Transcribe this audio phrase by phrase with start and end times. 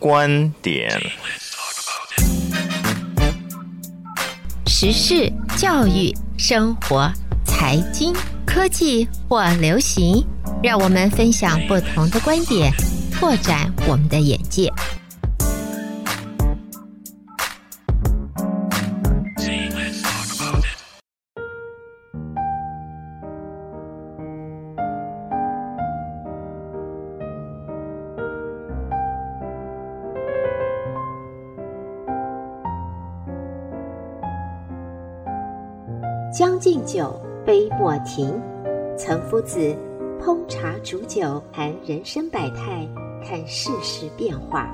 [0.00, 0.88] 观点、
[4.64, 7.10] 时事、教育、生活、
[7.44, 8.14] 财经、
[8.46, 10.24] 科技或流行，
[10.62, 12.72] 让我们分享不同的观点，
[13.12, 14.72] 拓展我们的眼界。
[36.38, 38.40] 将进酒，杯莫停。
[38.96, 39.76] 岑夫子
[40.20, 42.88] 烹茶煮酒，谈人生百态，
[43.24, 44.72] 看世事变化。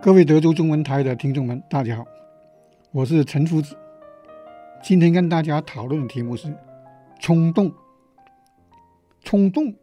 [0.00, 2.04] 各位德州中文台的听众们，大家好，
[2.92, 3.76] 我是岑夫子。
[4.82, 6.50] 今天跟大家讨论的题目是
[7.20, 7.70] 冲动。
[9.22, 9.74] 冲动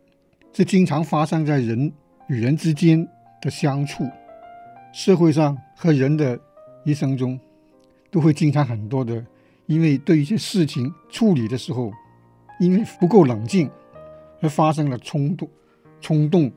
[0.52, 1.94] 是经常发生在人
[2.26, 3.08] 与人之间
[3.44, 4.10] 的相处，
[4.94, 6.40] 社会上和人的
[6.86, 7.38] 一生中，
[8.10, 9.26] 都会经常很多的，
[9.66, 11.92] 因为对一些事情处理的时候，
[12.58, 13.70] 因为不够冷静，
[14.42, 15.50] 而发生了冲动。
[16.00, 16.52] 冲动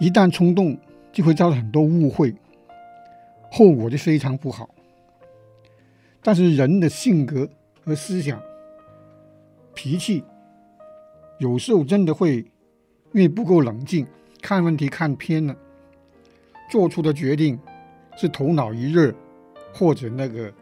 [0.00, 0.78] 一旦冲动，
[1.12, 2.34] 就会造成很多误会，
[3.50, 4.68] 后果就非常不好。
[6.22, 7.48] 但是人的性格
[7.84, 8.40] 和思想、
[9.74, 10.24] 脾气，
[11.38, 12.38] 有时候真的会
[13.12, 14.06] 因为不够冷静。
[14.44, 15.56] 看问题看偏了，
[16.70, 17.58] 做出的决定
[18.14, 19.10] 是头脑一热，
[19.72, 20.52] 或者那个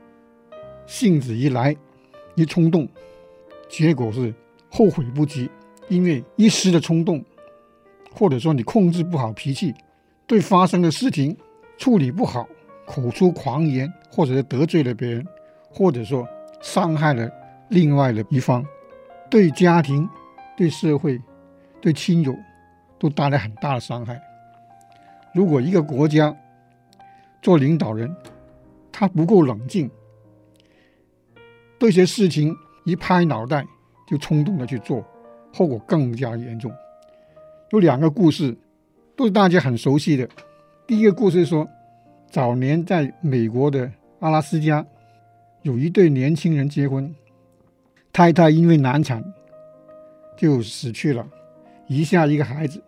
[0.86, 1.76] 性子一来，
[2.36, 2.88] 一冲动，
[3.68, 4.32] 结果是
[4.70, 5.50] 后悔不及。
[5.88, 7.24] 因为一时的冲动，
[8.14, 9.74] 或者说你控制不好脾气，
[10.28, 11.36] 对发生的事情
[11.76, 12.48] 处理不好，
[12.86, 15.26] 口出狂言，或者是得罪了别人，
[15.68, 16.24] 或者说
[16.60, 17.28] 伤害了
[17.68, 18.64] 另外的一方，
[19.28, 20.08] 对家庭、
[20.56, 21.20] 对社会、
[21.80, 22.32] 对亲友。
[23.02, 24.22] 都带来很大的伤害。
[25.34, 26.32] 如果一个国家
[27.42, 28.14] 做领导人，
[28.92, 29.90] 他不够冷静，
[31.80, 33.66] 对一些事情一拍脑袋
[34.06, 35.04] 就冲动的去做，
[35.52, 36.72] 后果更加严重。
[37.70, 38.56] 有两个故事，
[39.16, 40.28] 都是大家很熟悉的。
[40.86, 41.68] 第一个故事说，
[42.30, 44.86] 早年在美国的阿拉斯加，
[45.62, 47.12] 有一对年轻人结婚，
[48.12, 49.24] 太太因为难产
[50.36, 51.26] 就死去了，
[51.88, 52.80] 遗下一个孩子。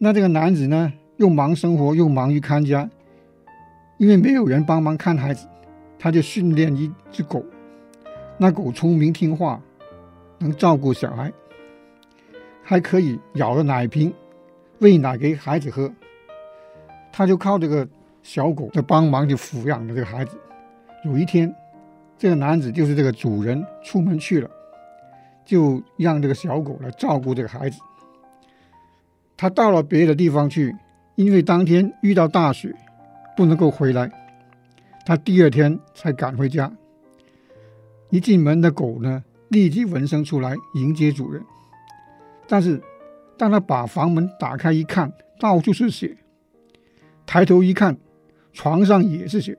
[0.00, 2.88] 那这个男子呢，又忙生活，又忙于看家，
[3.96, 5.48] 因为没有人帮忙看孩子，
[5.98, 7.44] 他就训练一只狗。
[8.36, 9.60] 那狗聪明听话，
[10.38, 11.32] 能照顾小孩，
[12.62, 14.14] 还可以咬着奶瓶
[14.78, 15.92] 喂奶给孩子喝。
[17.10, 17.86] 他就靠这个
[18.22, 20.38] 小狗的帮忙，就抚养了这个孩子。
[21.04, 21.52] 有一天，
[22.16, 24.48] 这个男子就是这个主人出门去了，
[25.44, 27.80] 就让这个小狗来照顾这个孩子。
[29.38, 30.74] 他到了别的地方去，
[31.14, 32.74] 因为当天遇到大雪，
[33.36, 34.10] 不能够回来。
[35.06, 36.70] 他第二天才赶回家。
[38.10, 41.40] 一进门的狗呢，立即闻声出来迎接主人。
[42.48, 42.82] 但是，
[43.36, 46.16] 当他把房门打开一看，到处是血。
[47.24, 47.96] 抬头一看，
[48.52, 49.56] 床上也是血，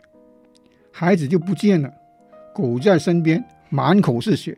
[0.91, 1.89] 孩子就不见了，
[2.53, 4.57] 狗在身边，满口是血。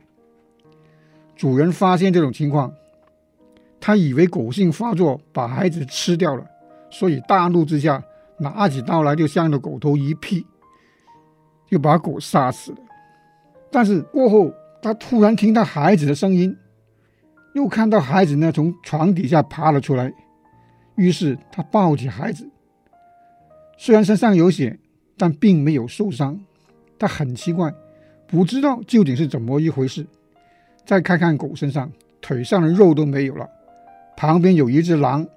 [1.36, 2.74] 主人发现这种情况。
[3.82, 6.46] 他以为狗性发作，把孩子吃掉了，
[6.92, 8.02] 所以大怒之下，
[8.38, 10.46] 拿起刀来就向着狗头一劈，
[11.68, 12.78] 就把狗杀死了。
[13.72, 14.54] 但是过后，
[14.84, 16.56] 他突然听到孩子的声音，
[17.56, 20.14] 又看到孩子呢从床底下爬了出来，
[20.96, 22.48] 于是他抱起孩子，
[23.78, 24.78] 虽然身上有血，
[25.18, 26.40] 但并没有受伤。
[27.00, 27.74] 他很奇怪，
[28.28, 30.06] 不知道究竟是怎么一回事。
[30.86, 33.50] 再看看狗身上，腿上的肉都没有了。
[34.22, 35.28] 旁边有一只狼，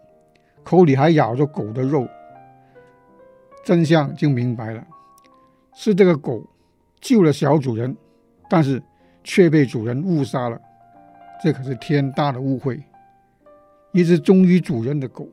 [0.62, 2.06] 口里还咬着狗的肉，
[3.64, 4.86] 真相就明白了，
[5.72, 6.44] 是这个狗
[7.00, 7.96] 救了小主人，
[8.46, 8.82] 但是
[9.22, 10.60] 却被主人误杀了，
[11.42, 12.78] 这可是天大的误会。
[13.92, 15.26] 一只忠于主人的狗，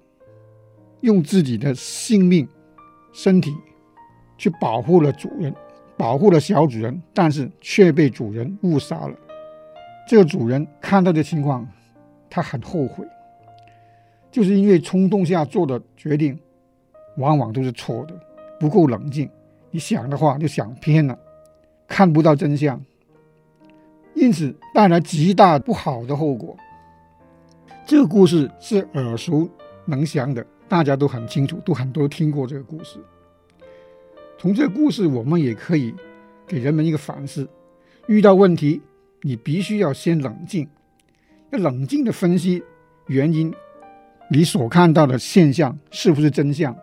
[1.01, 2.47] 用自己的性命、
[3.11, 3.53] 身体
[4.37, 5.53] 去保护了主人，
[5.97, 9.15] 保护了小主人，但是却被主人误杀了。
[10.07, 11.67] 这个主人看到的情况，
[12.29, 13.05] 他很后悔。
[14.31, 16.39] 就是因为冲动下做的决定，
[17.17, 18.19] 往往都是错的，
[18.59, 19.29] 不够冷静。
[19.69, 21.17] 你想的话就想偏了，
[21.87, 22.81] 看不到真相，
[24.13, 26.55] 因此带来极大不好的后果。
[27.85, 29.49] 这个故事是耳熟
[29.85, 32.99] 能详的，大家都很清楚，都很多听过这个故事。
[34.37, 35.93] 从这个故事，我们也可以
[36.47, 37.47] 给人们一个反思：
[38.07, 38.81] 遇到问题
[39.21, 40.67] 你必须要先冷静，
[41.51, 42.63] 要冷静的分析
[43.07, 43.53] 原因，
[44.33, 46.73] 你所看到的现象是不是真相？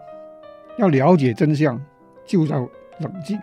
[0.76, 1.82] 要了解真相，
[2.26, 2.68] 就要
[3.00, 3.40] 冷静。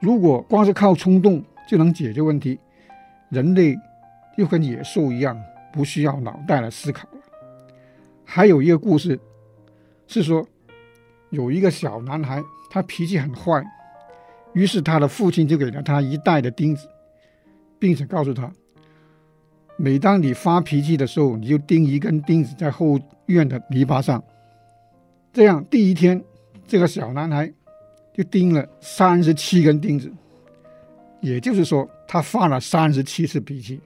[0.00, 2.58] 如果光是靠冲动就能解决问题，
[3.28, 3.78] 人类
[4.36, 5.40] 就跟野兽一样，
[5.72, 7.18] 不需要脑袋来思考了。
[8.24, 9.16] 还有一个故事
[10.08, 10.44] 是说，
[11.30, 13.64] 有一个小男孩，他脾气很坏，
[14.54, 16.88] 于是他的父亲就给了他一袋的钉子，
[17.78, 18.52] 并且告诉他，
[19.80, 24.20] 每当你发脾气的时候，你就钉一根钉子在后院的篱笆上。
[25.32, 26.20] 这样，第一天，
[26.66, 27.48] 这个小男孩
[28.12, 30.12] 就钉了三十七根钉子，
[31.20, 33.80] 也就是说，他发了三十七次脾气。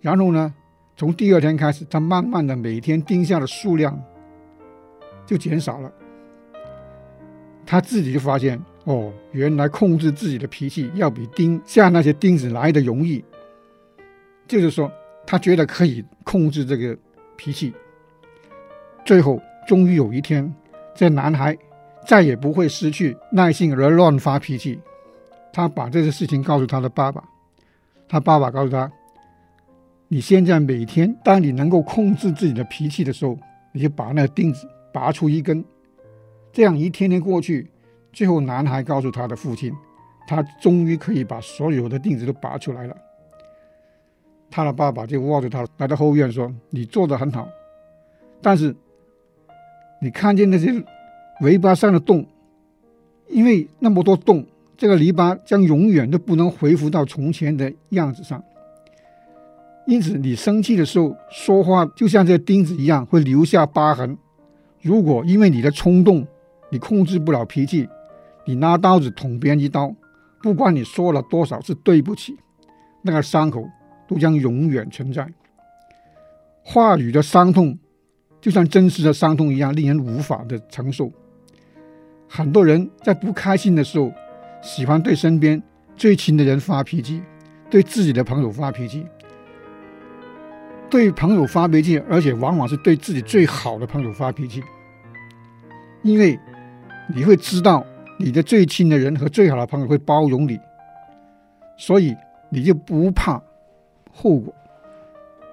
[0.00, 0.54] 然后呢，
[0.96, 4.02] 从第二天开始，他慢慢的每天钉下的数量
[5.26, 5.92] 就减少了。
[7.66, 13.22] 他自己就发现，哦，原来控制自己的脾气要比钉下那些钉子来的容易。
[14.50, 14.90] 就是说，
[15.26, 16.96] 他觉得可以控制这个
[17.36, 17.72] 脾气。
[19.04, 19.40] 最后。
[19.68, 20.52] 终于有一天，
[20.96, 21.56] 这男孩
[22.04, 24.80] 再也不会失去耐性而乱发脾气。
[25.52, 27.22] 他把这个事情告诉他的爸爸，
[28.08, 28.90] 他爸爸告诉他
[30.08, 33.38] ：“你现在每天，当你能够控制自己的脾气的时候，
[33.70, 35.64] 你就把那个钉子拔出一根。
[36.52, 37.70] 这样一天天过去，
[38.12, 39.72] 最后男孩告诉他的父亲，
[40.26, 42.96] 他终于可以把所有的钉子都拔出来了。
[44.50, 47.48] 他的爸爸就握着他来到后院说：‘你做的很好，
[48.42, 48.74] 但是……’
[50.02, 50.72] 你看见那些
[51.40, 52.26] 篱笆上的洞，
[53.28, 58.42] 因为那么多洞，这个篱笆将永远都不能恢复到从前的样子上。
[59.86, 64.16] 因此，你生气的时候说话，就像这钉子一样，会留下疤痕。
[64.80, 66.26] 如果因为你的冲动，
[66.70, 67.86] 你控制不了脾气，
[68.46, 69.94] 你拿刀子捅别人一刀，
[70.42, 72.34] 不管你说了多少次对不起，
[73.02, 73.68] 那个伤口
[74.10, 75.24] 都将永远存在。
[76.64, 77.78] 话语的伤痛。
[78.42, 81.12] 就像真实的伤痛一样，令人无法的承受。
[82.26, 84.10] 很多人在不开心的时候，
[84.62, 85.62] 喜欢对身边
[85.94, 87.20] 最亲的人发脾气，
[87.68, 89.06] 对自己的朋友发脾气，
[90.88, 94.62] 对朋友发脾气，而且往往是对自己最好的朋友发脾气。
[96.00, 96.40] 因为
[97.14, 97.84] 你会知道
[98.18, 100.58] 你的最亲的人和最好的朋友会包容你，
[101.76, 102.16] 所以
[102.48, 103.38] 你就不怕
[104.20, 104.54] 后果，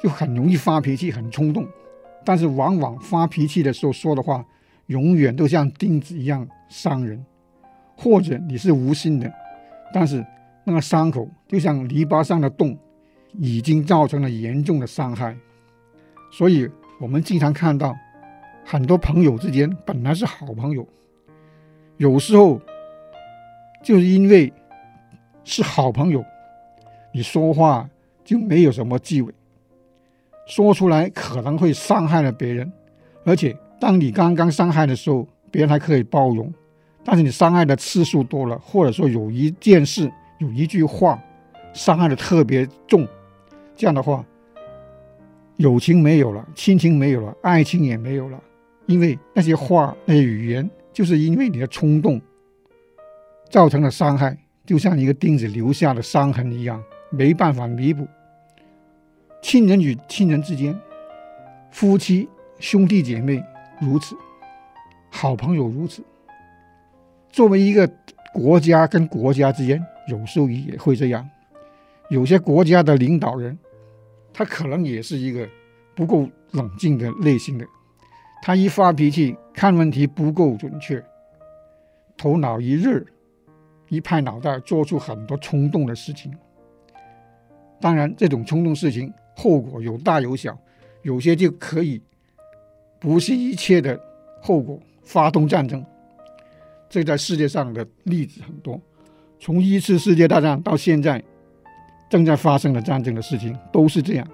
[0.01, 1.65] 就很容易发脾气，很冲动。
[2.25, 4.45] 但是往往发脾气的时候说的话，
[4.87, 7.25] 永远都像钉子一样伤人，
[7.95, 9.33] 或者你是无心的，
[9.93, 10.25] 但是
[10.65, 12.77] 那个伤口就像篱笆上的洞，
[13.33, 15.33] 已经造成了严重的伤害。
[16.29, 16.69] 所以
[16.99, 17.95] 我们经常看到
[18.65, 20.85] 很多朋友之间本来是好朋友，
[21.95, 22.59] 有时候
[23.81, 24.51] 就是因为
[25.45, 26.21] 是好朋友，
[27.13, 27.89] 你说话
[28.27, 29.33] 就没有什么忌讳。
[30.45, 32.69] 说出来可能会伤害了别人，
[33.23, 36.45] 而且当你刚刚伤害的时候，别人还可以包容；
[37.05, 41.17] 但是你伤害的次数多了，或者说有一件事、有一句话
[41.73, 43.07] 伤害的特别重，
[43.77, 44.25] 这样的话，
[45.55, 48.43] 友情没有了，亲情没有了，爱情也没有了，
[48.87, 52.21] 因为那些话、那些语言，就是因为你的冲动
[53.49, 58.07] 造成的伤害，就像一个钉子留下的伤痕一样，没办法弥补。
[59.41, 60.77] 亲人与亲人之间，
[61.71, 62.27] 夫妻
[62.59, 63.41] 兄弟姐妹
[63.79, 64.15] 如此，
[65.09, 66.03] 好朋友如此。
[67.29, 67.89] 作为一个
[68.33, 71.27] 国家跟国家之间，有时候也会这样。
[72.09, 73.57] 有些国家的领导人，
[74.33, 75.47] 他可能也是一个
[75.95, 77.65] 不够冷静的类型的。
[78.41, 81.03] 他一发脾气，看问题不够准确，
[82.17, 83.03] 头脑一热，
[83.89, 86.35] 一拍脑袋，做出很多冲动的事情。
[87.79, 89.13] 当然，这种冲动事情。
[89.39, 90.57] 后果有大有小，
[91.03, 92.01] 有些就可以
[92.99, 93.99] 不惜一切的
[94.41, 95.85] 后果发动战争。
[96.89, 98.81] 这在世界上的例子很多，
[99.39, 101.23] 从一次世界大战到现在
[102.09, 104.27] 正在发生的战争的事情都是这样，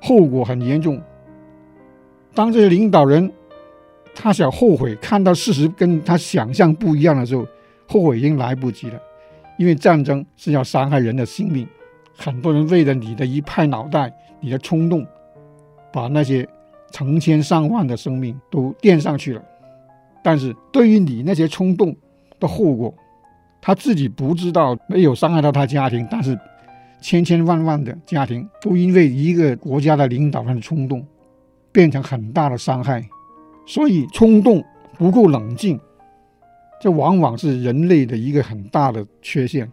[0.00, 1.02] 后果很严重。
[2.32, 3.32] 当这些领导人
[4.14, 7.44] 他想后悔，看到事实跟他想象不一样的时候，
[7.88, 9.00] 后悔已经来不及了，
[9.58, 11.66] 因为战争是要伤害人的性命。
[12.16, 15.06] 很多人为了你的一拍脑袋，你的冲动，
[15.92, 16.48] 把那些
[16.90, 19.42] 成千上万的生命都垫上去了。
[20.22, 21.94] 但是对于你那些冲动
[22.40, 22.94] 的后果，
[23.60, 26.38] 他自己不知道，没有伤害到他家庭，但是
[27.00, 31.06] 千千万万的家庭都因为一个国家的领导人的冲动，
[31.72, 33.04] 变成很大的伤害。
[33.66, 34.62] 所以冲动
[34.98, 35.80] 不够冷静，
[36.80, 39.70] 这往往是人类的一个很大的缺陷。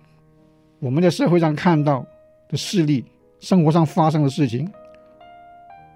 [0.79, 2.05] 我们在社会上看到
[2.51, 3.03] 的势力，
[3.39, 4.69] 生活上发生的事情，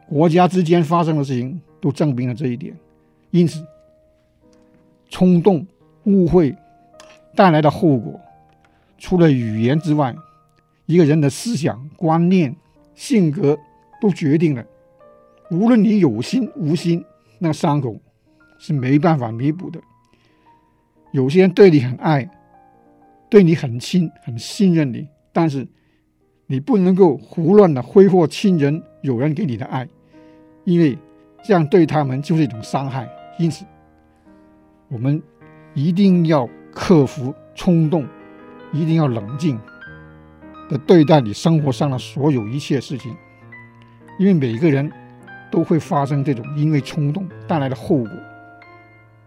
[0.08, 2.76] 国家之间发生的事情，都证明了这一点。
[3.32, 3.64] 因此，
[5.10, 5.68] 冲动、
[6.06, 6.56] 误会
[7.36, 8.20] 带来的后果，
[8.98, 10.16] 除了语言之外，
[10.86, 12.56] 一个人的思想、观念、
[12.96, 13.58] 性格
[14.02, 14.66] 都决定了。
[15.52, 17.04] 无论你有心无心，
[17.38, 18.00] 那伤口
[18.58, 19.82] 是没办法弥补的。
[21.12, 22.30] 有些人对你很爱，
[23.30, 25.68] 对你很亲，很信任你，但是
[26.48, 29.88] 你不能够胡乱的挥霍亲人、友人给你的爱，
[30.64, 30.98] 因为
[31.44, 33.10] 这样对他们就是一种伤害。
[33.38, 33.66] 因此，
[34.88, 35.22] 我们
[35.74, 38.08] 一定要克服冲动，
[38.72, 39.60] 一定要冷静
[40.70, 43.16] 的对待你生活上的所有一切事情，
[44.20, 44.92] 因为每个人
[45.52, 48.12] 都会发生这种因为冲动带来的后果。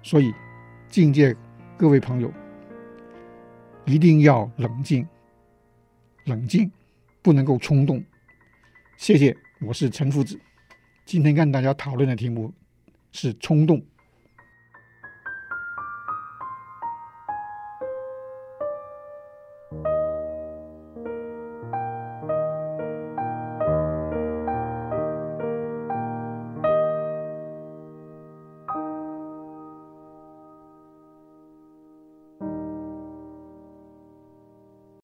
[0.03, 0.33] 所以，
[0.89, 1.35] 境界
[1.77, 2.33] 各位朋友，
[3.85, 5.07] 一定要冷静，
[6.25, 6.71] 冷静，
[7.23, 8.03] 不能够冲动。
[8.97, 10.39] 谢谢，我是陈夫子，
[11.05, 12.53] 今天跟大家讨论的题目
[13.13, 13.85] 是冲动。